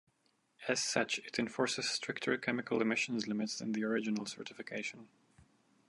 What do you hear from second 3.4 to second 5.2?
than the original certification.